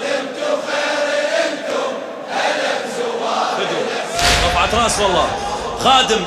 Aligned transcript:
خدمتوا 0.00 0.56
خير 0.66 1.06
أنتم 1.44 1.92
الف 2.30 2.82
زوار 2.96 3.58
رفعت 4.46 4.74
رأس 4.74 4.98
والله. 4.98 5.28
خادم 5.84 6.26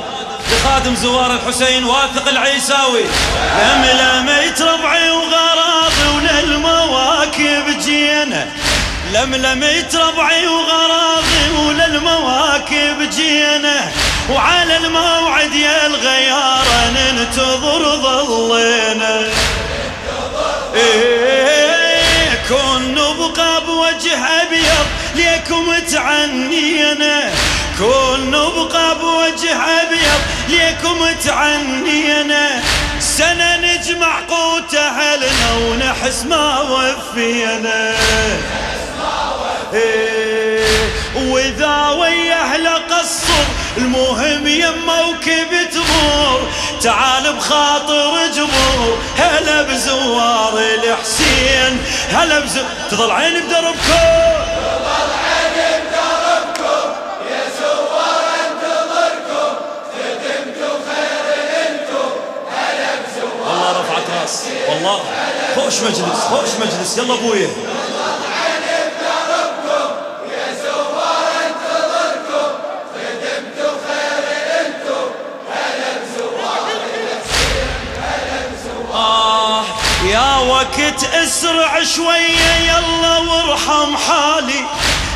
لخادم 0.51 0.95
زوار 0.95 1.31
الحسين 1.33 1.83
واثق 1.83 2.27
العيساوي. 2.27 3.03
لملميت 3.59 4.61
ربعي 4.61 5.09
وغراضي 5.11 6.07
وللمواكب 6.15 7.79
جينا 7.85 8.47
لملميت 9.13 9.95
ربعي 9.95 10.47
وغراضي 10.47 11.51
وللمواكب 11.67 13.09
جينا 13.09 13.91
وعلى 14.29 14.77
الموعد 14.77 15.53
يا 15.53 15.85
الغيارة 15.85 16.89
ننتظر 16.95 17.83
ظلينا 18.01 19.23
إيه. 20.75 21.62
نبقى 24.03 24.15
بوجه 24.15 24.41
أبيض 24.41 24.85
ليكم 25.15 25.73
تعنينا 25.91 27.31
كن 27.79 28.31
نبقى 28.31 28.95
بوجه 28.99 29.55
أبيض 29.81 30.21
ليكم 30.49 31.05
تعنينا 31.25 32.61
سنة 32.99 33.57
نجمع 33.57 34.19
قوت 34.29 34.75
أهلنا 34.75 35.53
ونحس 35.57 36.25
ما 36.25 36.61
وفينا. 36.61 37.95
إيه 39.73 40.67
وإذا 41.15 41.89
ويا 41.89 42.41
أهل 42.41 42.67
قصر 42.67 43.43
المهم 43.77 44.47
يما 44.47 45.01
وكب 45.01 45.69
تمور 45.73 46.49
تعال 46.81 47.33
بخاطر 47.33 48.27
جمهور 48.35 48.97
هلا 49.17 49.61
بزوار 49.61 50.59
الحسين. 50.59 51.79
هلا 52.11 52.39
بزوار 52.39 52.65
تظل 52.91 53.11
عيني 53.11 53.39
بدربكم 53.41 53.73
تظل 53.77 55.11
عيني 55.25 55.79
بدربكم 55.83 56.89
يا 57.31 57.43
زوار 57.59 58.23
انتظركم 58.45 59.55
خدمتوا 59.93 60.77
خير 60.87 61.25
أنتم 61.67 62.09
هلا 62.51 62.89
بزوار 63.01 63.47
والله 63.49 63.71
رفعت 63.81 64.21
راس. 64.21 64.43
والله. 64.69 64.99
خوش 65.55 65.81
مجلس 65.81 66.19
خوش 66.29 66.49
مجلس. 66.61 66.97
يلا 66.97 67.13
ابويا 67.13 67.49
يا 80.13 80.37
وقت 80.37 81.03
اسرع 81.13 81.83
شوية 81.95 82.55
يلا 82.67 83.17
وارحم 83.17 83.97
حالي. 83.97 84.65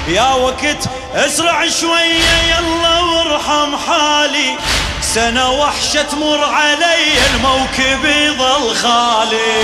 يا 0.07 0.33
وقت 0.33 0.89
اسرع 1.15 1.67
شوية 1.81 2.37
يلا 2.49 2.99
وارحم 2.99 3.75
حالي. 3.87 4.55
سنة 5.01 5.51
وحشة 5.51 6.01
تمر 6.01 6.43
علي 6.43 7.13
الموكب 7.33 8.05
يظل 8.05 8.75
خالي 8.75 9.63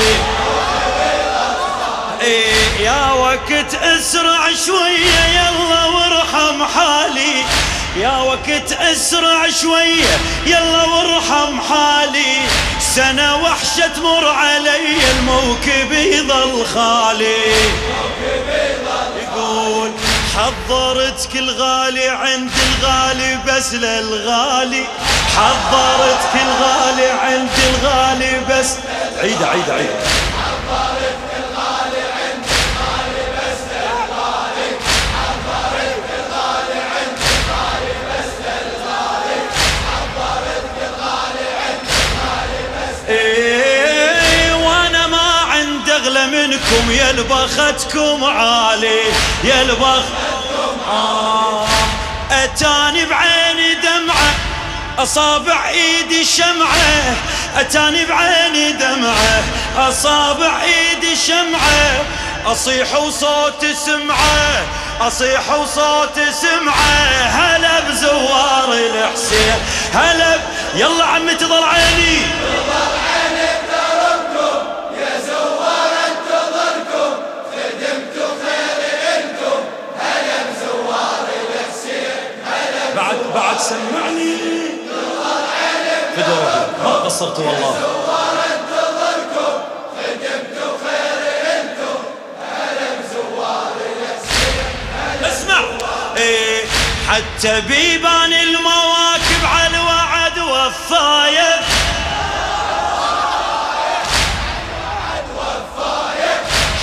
يا 2.79 3.11
وقت 3.11 3.73
اسرع 3.73 4.49
شوية 4.65 5.25
يلا 5.35 5.85
وارحم 5.85 6.63
حالي. 6.75 7.43
يا 7.97 8.17
وقت 8.17 8.71
اسرع 8.71 9.49
شوية 9.61 10.17
يلا 10.45 10.83
وارحم 10.83 11.61
حالي. 11.69 12.35
سنة 12.95 13.32
وحشة 13.53 13.87
تمر 13.87 14.27
علي 14.27 14.97
الموكب 15.11 15.91
يظل 15.91 16.65
خالي 16.65 17.37
يقول 19.21 19.91
حضرتك 20.35 21.35
الغالي 21.35 22.07
عند 22.07 22.51
الغالي 22.67 23.39
بس 23.47 23.73
للغالي. 23.73 24.85
حضرتك 25.37 26.35
الغالي 26.35 27.09
عند 27.09 27.49
الغالي 27.69 28.41
بس. 28.49 28.69
عيد 29.21 29.43
عيد 29.43 29.69
عيد. 29.69 29.89
منكم 46.71 46.91
يا 46.91 47.09
البختكم 47.09 48.23
عالي 48.23 49.01
يا 49.43 49.61
البختكم 49.61 50.89
آه 50.89 51.65
أتاني 52.31 53.05
بعيني 53.05 53.73
دمعة 53.73 54.33
أصابع 54.97 55.69
إيدي 55.69 56.25
شمعة. 56.25 57.15
أتاني 57.55 58.05
بعيني 58.05 58.71
دمعة 58.71 59.43
أصابع 59.77 60.61
إيدي 60.63 61.15
شمعة. 61.15 62.05
أصيح 62.45 62.95
وصوت 62.95 63.65
سمعة 63.85 64.65
أصيح 65.01 65.51
وصوت 65.51 66.19
سمعة. 66.41 67.07
هلا 67.23 67.79
بزوار 67.79 68.73
الحسين 68.73 69.55
هلا. 69.93 70.39
يلا 70.75 71.05
عمي 71.05 71.35
تظل 71.35 71.63
عيني. 71.63 72.21
سمعني. 83.69 84.37
فدوا 86.15 86.35
ما 86.83 86.93
قصرت 86.95 87.39
والله. 87.39 87.75
اسمع. 95.27 95.59
إيه 96.17 96.61
حتى 97.09 97.61
بيبان 97.61 98.33
المواكب 98.33 99.45
على 99.55 99.77
الوعد 99.77 100.39
وفايه 100.39 101.59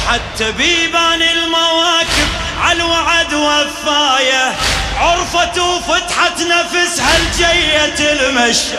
حتى 0.08 0.52
بيبان 0.52 1.22
المواكب 1.22 2.28
على 2.62 2.82
الوعد 2.82 3.34
وفايه 3.34 4.52
عرفت 5.00 5.59
وفتحت 5.59 6.41
نفسها 6.41 7.16
الجية 7.16 8.12
المشى 8.12 8.77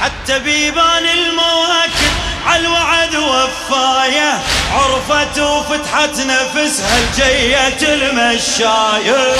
حتى 0.00 0.38
بيبان 0.38 1.04
المواكب 1.06 2.12
على 2.46 2.60
الوعد 2.66 3.14
وفايه 3.16 4.38
عرفت 4.72 5.38
وفتحت 5.38 6.10
نفسها 6.18 6.98
الجية 6.98 7.94
المشاية 7.94 9.34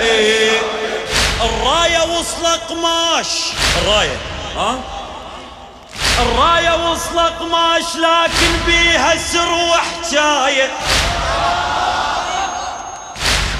إيه. 0.00 0.50
الراية 1.44 2.02
وصل 2.18 2.46
قماش 2.68 3.26
الراية. 3.82 4.16
ها؟ 4.56 4.78
الراية 6.20 6.90
وصل 6.90 7.20
قماش 7.20 7.96
لكن 7.96 8.52
بيها 8.66 9.16
سر 9.16 9.52
وحكاية. 9.52 10.70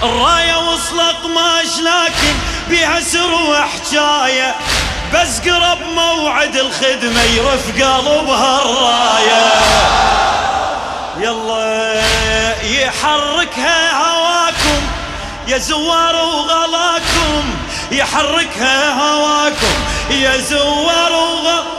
الراية 0.02 0.56
وصل 0.56 1.00
قماش 1.00 1.78
لكن 1.78 2.34
بيها 2.68 3.00
سر 3.00 3.34
وحكاية. 3.34 4.54
بس 5.14 5.40
قرب 5.40 5.78
موعد 5.94 6.56
الخدمة 6.56 7.22
يرف 7.22 7.82
قلبها 7.82 8.62
الراية. 8.62 9.52
يلا 11.18 12.02
يحركها 12.62 13.92
هواكم 13.92 14.82
يا 15.48 15.58
زوار 15.58 16.16
وغلاكم. 16.16 17.54
يحركها 17.92 18.92
هواكم 18.92 19.74
يا 20.10 20.36
زوار 20.36 21.12
وغ 21.12 21.75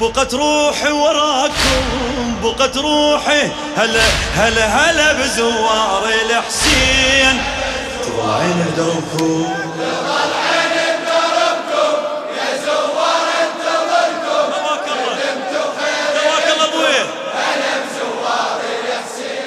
بقت 0.00 0.34
روحي 0.34 0.90
وراكم 0.90 1.82
بقت 2.42 2.76
روحي. 2.76 3.48
هلا 3.76 4.02
هلا 4.36 4.66
هلا 4.66 5.12
بزوار 5.12 6.08
الحسين. 6.08 7.42
تظل 8.04 8.30
عيني 8.30 8.62
بدربكم 8.62 9.58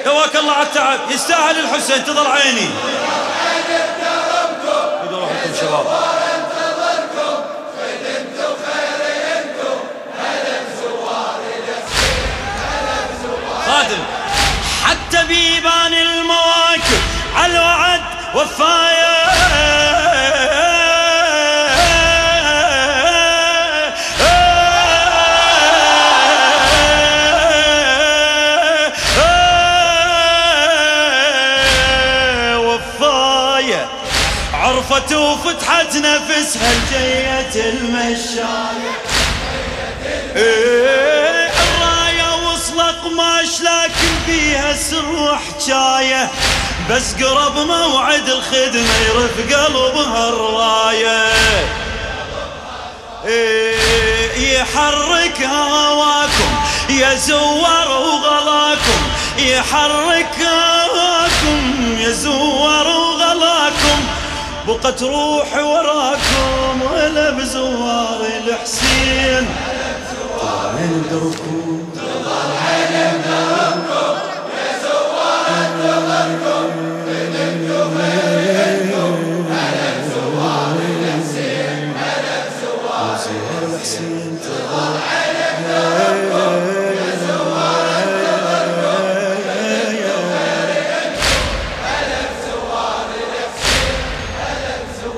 هواك 0.06 0.36
الله 0.36 0.52
على 0.52 0.66
التعب 0.66 1.00
يستاهل 1.10 1.60
الحسين. 1.60 2.04
تظل 2.04 2.26
عيني. 2.26 2.68
بدربكم 5.04 5.54
شباب. 5.60 6.11
بيبان 15.28 15.94
المواكب 15.94 17.02
على 17.36 17.52
الوعد 17.52 18.00
وفايا 18.34 19.12
عرفت 34.54 35.12
وفتحت 35.12 35.96
نفسها 35.96 36.72
الجية 36.72 37.70
المشاية. 37.70 38.92
فيها 44.72 44.76
سر 44.76 45.12
وحجاية 45.12 46.30
بس 46.90 47.14
قرب 47.14 47.58
موعد 47.58 48.28
الخدمة 48.28 48.96
يرف 49.08 49.54
قلبها 49.54 50.28
الراية 50.28 51.32
إيه، 53.24 54.58
يحرك 54.58 55.42
هواكم 55.42 56.54
يا 56.90 57.14
زوار 57.14 57.88
وغلاكم 57.88 59.00
يحرك 59.38 60.38
هواكم 60.40 61.96
يا 61.98 62.10
زوار 62.10 62.86
وغلاكم. 62.86 64.04
بقت 64.68 65.02
روح 65.02 65.56
وراكم 65.56 66.82
ولا 66.92 67.30
بزوار 67.30 68.20
الحسين. 68.46 69.48
طلعين 70.40 71.02
دركم 71.10 71.81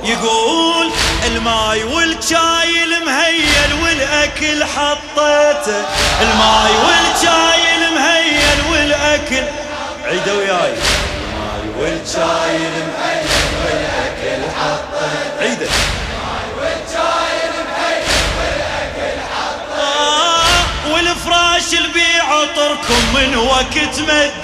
يقول 0.05 0.91
الماي 1.27 1.85
والشاي 1.85 2.85
المهيل 2.85 3.73
والأكل 3.83 4.65
حطيته. 4.65 5.85
الماي 6.23 6.73
والشاي 6.87 7.54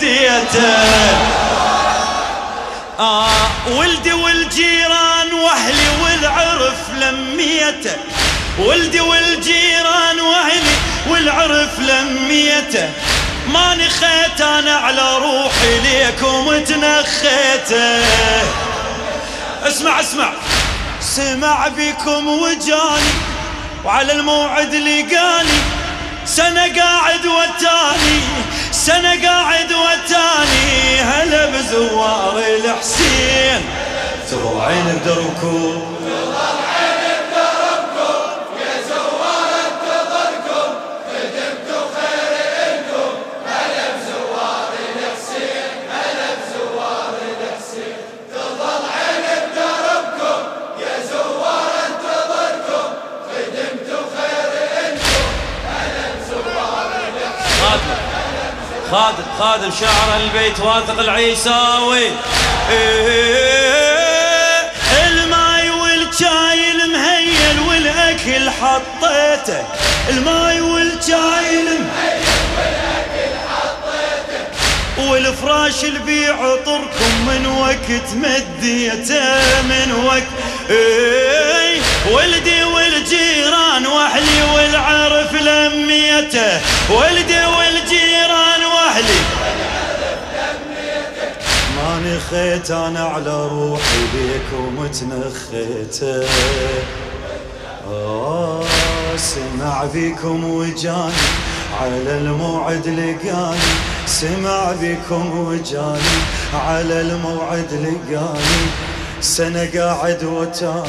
وقت 0.01 0.05
مديته 0.05 0.79
آه 2.99 3.29
ولدي 3.71 4.13
والجيران 4.13 5.33
وأهلي 5.33 5.89
والعرف 6.03 6.91
لميته. 6.99 7.97
ولدي 8.59 9.01
والجيران 9.01 10.21
وأهلي 10.21 10.77
والعرف 11.09 11.79
لميته. 11.79 12.91
ما 13.47 13.75
نخيت 13.75 14.41
أنا 14.41 14.77
على 14.77 15.17
روحي 15.19 15.81
ليكم 15.81 16.65
تنخيته. 16.65 18.05
اسمع 19.63 20.01
اسمع. 20.01 20.33
سمع 21.01 21.69
بكم 21.69 22.27
وجاني 22.27 23.15
وعلى 23.85 24.13
الموعد 24.13 24.75
لقاني. 24.75 25.61
سنة 26.37 26.81
قاعد 26.81 27.27
وتاني 27.27 28.21
سنة 28.73 29.27
قاعد 29.27 29.73
وتاني 29.73 31.01
هلا 31.01 31.47
بزوار 31.47 32.39
الحسين. 32.39 33.61
تظل 34.31 34.61
عين 34.61 35.01
بدربكم 35.05 35.83
خادم 59.41 59.71
شعر 59.81 60.17
البيت 60.17 60.61
واثق 60.61 60.99
العيساوي. 61.01 62.11
إيه، 62.71 64.11
الماي 65.07 65.71
والشاي 65.71 66.71
المهيل 66.73 67.61
والأكل 67.69 68.51
حطيته. 68.51 69.63
الماي 70.09 70.61
والشاي 70.61 71.61
المهيل 71.61 72.27
والفراش 74.99 75.85
البيع 75.85 76.35
عطركم 76.35 77.27
من 77.27 77.47
وقت 77.47 78.09
مديته 78.15 79.63
من 79.63 80.05
وقت. 80.05 80.33
اي 80.71 81.81
ولدي 82.13 82.65
والجيران 82.65 83.87
وأهلي 83.87 84.43
والعرف 84.55 85.33
لميته. 85.33 86.61
ولدي 86.91 87.45
والجيران 87.45 88.50
نخيت 92.05 92.71
أنا 92.71 93.01
على 93.01 93.49
روحي 93.49 93.99
بيكم 94.15 94.87
تنخيته 94.87 96.29
آه 97.93 98.65
سمع 99.17 99.85
بكم 99.95 100.45
وجاني 100.45 101.13
على 101.81 102.19
الموعد 102.19 102.89
لقاني. 102.89 103.59
سمع 104.07 104.73
بكم 104.81 105.39
وجاني 105.39 106.19
على 106.55 107.01
الموعد 107.01 107.73
لقاني. 107.73 108.61
سنة 109.21 109.69
قاعد 109.75 110.25
وتاني 110.25 110.89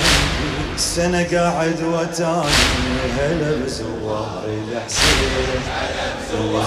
سنة 0.78 1.28
قاعد 1.32 1.84
وتاني. 1.84 2.56
هلا 3.18 3.52
بزوار 3.66 4.44
الحسين. 4.48 5.62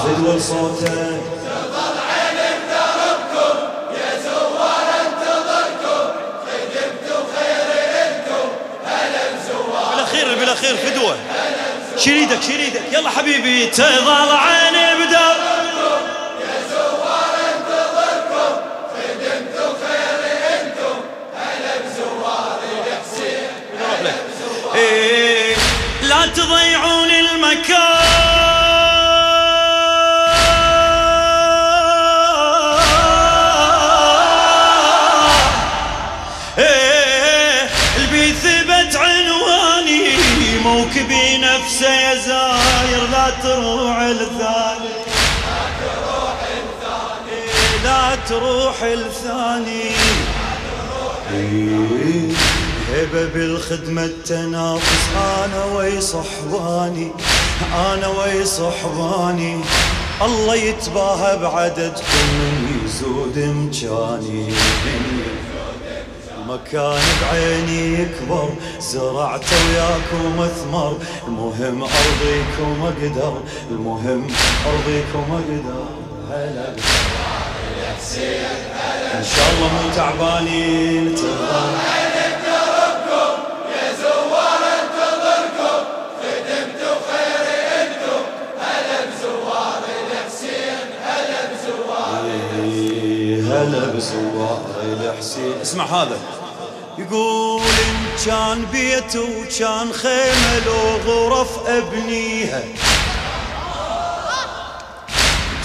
زد 0.05 0.39
صوتك 0.39 1.44
شيل 11.99 12.15
إيدك 12.17 12.43
شيل 12.43 12.61
إيدك 12.61 12.83
يلا 12.93 13.11
حبيبي 13.11 13.67
تظل 13.67 14.31
عيني 14.37 15.05
بدر 15.05 15.37
إيه، 24.75 25.57
لا 26.03 26.27
تضيعون 26.27 27.11
المكان 27.11 28.04
تروح 43.45 43.99
الثاني. 44.01 44.95
إيه، 47.33 47.85
لا 47.85 48.17
تروح 48.29 48.83
الثاني. 48.83 49.91
إيه، 51.33 52.31
هبة 52.93 53.25
بالخدمة 53.35 54.05
التنافس 54.05 55.09
أنا 55.17 55.65
وي 55.65 56.01
صحباني 56.01 57.13
أنا 57.75 58.09
وي 58.09 58.45
صحباني 58.45 59.61
الله 60.23 60.55
يتباهى 60.55 61.39
بعددكم 61.39 62.27
من 62.39 62.81
يزود 62.85 63.39
مكاني 63.39 64.53
مكان 66.49 67.03
بعيني 67.23 68.03
يكبر 68.03 68.49
زرعته 68.81 69.57
وياكم 69.69 70.43
أثمر. 70.43 70.97
المهم 71.29 71.83
أرضيكم 71.83 72.83
أقدر 72.83 73.35
المهم 73.71 74.27
أرضيكم 74.67 75.25
أقدر. 75.33 75.85
هلا. 76.31 76.75
إن 79.15 79.25
شاء 79.25 79.49
الله 79.53 79.69
مو 79.73 79.97
تعبانين 79.97 81.15
تظل 81.15 82.04
هلا 93.65 93.87
بزوار 93.87 94.63
الحسين 94.83 95.61
اسمع 95.63 95.85
هذا. 95.85 96.19
يقول 96.99 97.63
إن 97.63 98.27
كان 98.27 98.65
بيت 98.73 99.17
وكان 99.17 99.93
خيمة 99.93 100.59
لو 100.67 100.97
غرف 101.07 101.49
أبنيها. 101.67 102.63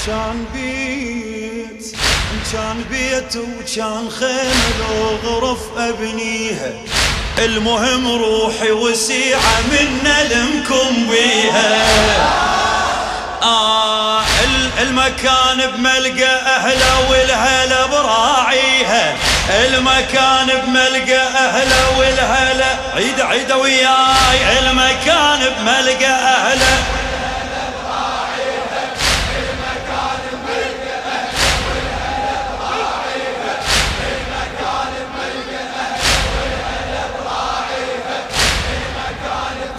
كان 0.06 0.46
بيت 0.54 1.96
إن 2.34 2.40
كان 2.54 2.84
بيت 2.92 3.36
وكان 3.36 4.10
خيمة 4.10 4.70
لو 4.80 5.30
غرف 5.30 5.78
أبنيها. 5.78 6.74
المهم 7.40 8.22
روحي 8.22 8.72
وسيعة 8.72 9.62
من 9.72 10.10
لمكم 10.32 11.10
بيها. 11.10 12.49
المكان 15.00 15.72
بملقى 15.72 16.36
أهله 16.56 17.10
والهلا 17.10 17.86
براعيها 17.86 19.16
المكان 19.66 20.48
بملقى 20.48 21.18
أهله 21.18 22.00
والهلا 22.00 22.66
عيد 22.96 23.22
عيد 23.22 23.52
وياي 23.52 24.60
المكان 24.60 25.40
بملقى 25.60 26.40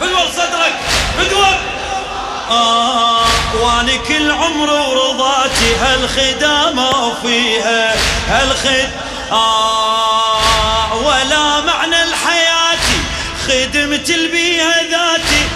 فدوى 0.00 0.32
صدرك 0.36 0.72
فدوى 1.18 1.54
آه 2.50 3.19
واني 3.54 3.98
كل 3.98 4.30
عمر 4.30 4.70
ورضاتي 4.70 5.76
هالخدامة 5.80 7.14
فيها. 7.22 7.94
هالخد 8.28 8.88
آه 9.32 10.94
ولا 10.94 11.60
معنى 11.60 12.04
لحياتي 12.04 12.98
خدمت 13.48 14.10
البيها 14.10 14.82
ذاتي 14.82 15.48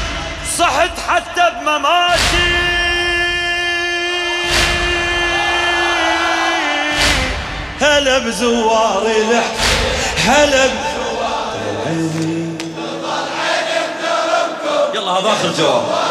صحت 0.58 0.90
حتى 1.08 1.52
بمماتي. 1.60 2.74
هلا 7.80 8.18
بزوار 8.18 9.04
لح 9.30 9.44
هلا 10.26 10.66
بزوار 10.66 11.54
يلا 14.94 15.12
هذا 15.12 15.28
آخر 15.28 15.52
جواب. 15.58 16.03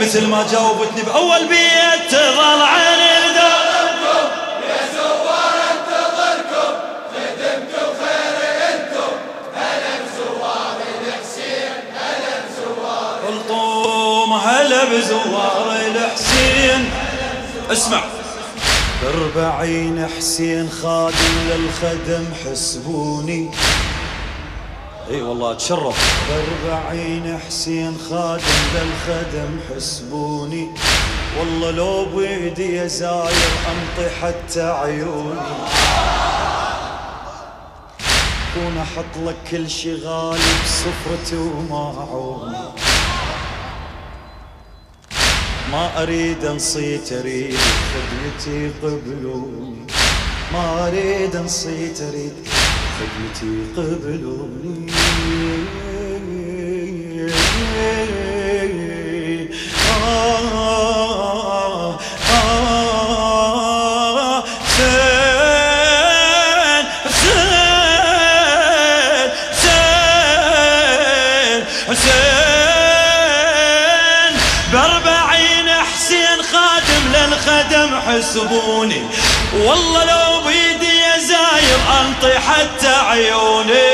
مثل 0.00 0.26
ما 0.26 0.46
جاوبتني 0.52 1.02
باول 1.02 1.48
بيت 1.48 2.10
ظل 2.10 2.62
عين 2.62 3.36
يا 4.68 4.80
زوار 4.94 5.56
انتظركم 5.72 6.72
خدمتوا 7.12 7.88
أنتم 8.68 9.14
هلا 9.54 9.94
بزوار 10.04 10.76
الحسين. 11.00 11.72
هلا 11.94 12.34
بزوار 12.44 13.16
هلا 14.46 14.84
بزوار 14.84 15.76
الحسين 15.86 16.90
اسمع. 17.72 18.02
أربعين 19.06 20.08
حسين 20.18 20.70
خادم 20.82 21.34
للخدم 21.48 22.24
حسبوني. 22.44 23.50
إي 25.10 25.22
والله 25.22 25.52
اتشرف 25.52 25.98
أربعين 26.30 27.38
حسين 27.38 27.98
خادم 28.10 28.42
للخدم 28.74 29.60
حسبوني. 29.70 30.68
والله 31.38 31.70
لو 31.70 32.04
بيدي 32.04 32.76
يا 32.76 32.86
زاير 32.86 33.50
أمطي 33.70 34.10
حتى 34.22 34.62
عيوني. 34.62 35.40
كون 38.54 38.78
أحط 38.78 39.26
لك 39.26 39.36
كل 39.50 39.70
شي 39.70 39.94
غالي 39.94 40.52
بسفرتي 40.64 41.36
وماعوني 41.36 42.58
ما 45.72 46.02
أريد 46.02 46.44
انصيت 46.44 47.12
أريد 47.12 47.58
خدمتي 47.92 48.70
قبلوني. 48.82 49.86
ما 50.52 50.88
أريد 50.88 51.36
انصيت 51.36 52.00
أريد 52.00 52.34
خدمتي 52.96 53.52
قبلوني 53.76 54.76
حسين 71.88 72.56
بأربعين 74.72 75.68
حسين 75.68 76.42
خادم 76.52 77.04
للخدم 77.14 77.90
حسبوني. 78.00 79.02
والله 79.54 80.04
لو 80.04 80.40
بيدي 80.46 80.95
يا 81.56 81.62
زاير 81.62 81.78
انطي 82.00 82.38
حتى 82.38 82.88
عيوني. 82.88 83.92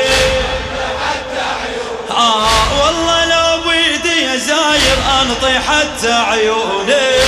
آه 2.11 2.83
والله 2.83 3.25
لو 3.25 3.69
بيدي 3.69 4.21
يا 4.21 4.35
زاير 4.37 4.97
انطي 5.21 5.59
حتى 5.59 6.13
عيوني. 6.13 7.19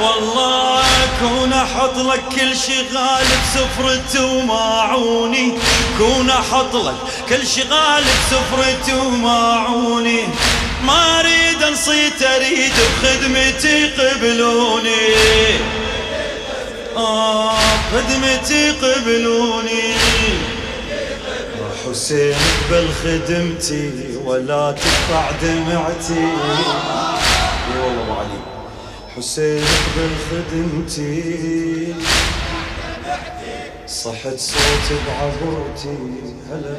والله 0.00 0.82
كون 1.20 1.52
أحط 1.52 1.96
لك 1.96 2.20
كل 2.34 2.56
شي 2.56 2.78
غالب 2.94 3.40
سفرتي 3.54 4.24
وماعوني. 4.24 5.58
كون 5.98 6.30
أحط 6.30 6.74
لك 6.74 6.94
كل 7.28 7.46
شي 7.46 7.62
غالب 7.62 8.16
سفرتي 8.30 8.94
وماعوني. 8.94 10.28
ما 10.82 11.20
أريد 11.20 11.62
أنصيت 11.62 12.22
أريد 12.22 12.72
بخدمتي 13.02 13.86
قبلوني. 13.86 15.14
آه. 16.96 17.39
خدمتي 17.92 18.70
قبلوني. 18.70 19.94
حسين 21.86 22.34
اقبل 22.34 22.88
خدمتي 23.04 24.16
ولا 24.24 24.72
تقطع 24.72 25.30
دمعتي. 25.42 26.24
إي 27.72 27.80
والله 27.80 28.02
أبو 28.02 28.12
علي. 28.12 28.40
حسين 29.16 29.64
اقبل 29.64 30.12
خدمتي 30.30 31.94
صحت 33.88 34.38
صوتي 34.38 34.96
بعبرتي 35.06 35.96
هلا 36.50 36.76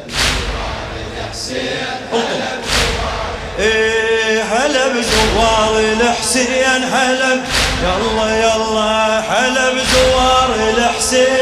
إيه 3.60 4.42
هلا 4.44 4.88
بزوار 4.88 5.74
الحسين 5.80 6.84
هلا 6.84 7.32
يلا 7.84 8.28
يلا 8.40 9.20
هلا 9.20 9.66
بزوار 9.74 10.41
الحسين 11.14 11.41